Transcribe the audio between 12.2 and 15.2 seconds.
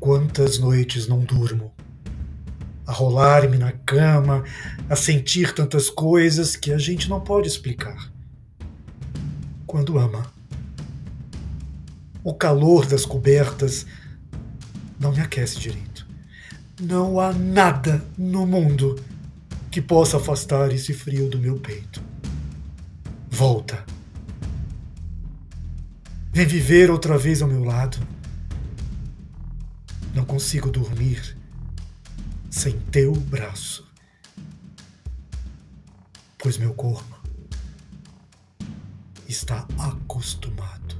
O calor das cobertas não me